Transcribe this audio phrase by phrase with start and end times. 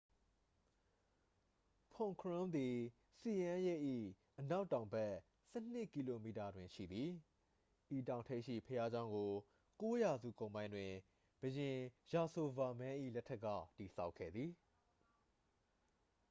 [1.93, 2.75] ဖွန်ခရွမ်းသည်
[3.19, 3.81] ဆီယန်းရိပ်၏
[4.39, 5.13] အနောက်တောင်ဘက်
[5.53, 7.09] 12 ကီလိုမီတာတွင်ရှိသည်
[7.97, 9.31] ဤတောင်ထိပ်ရှိ ဘုရားကျောင်းကို
[9.89, 10.91] 9 ရာစုကုန်ပိုင်းတွင်
[11.39, 11.79] ဘုရင်
[12.11, 14.51] ယာဆိုဗာမန်း၏ လက်ထက်က တည်ဆောက်ခဲ့သည်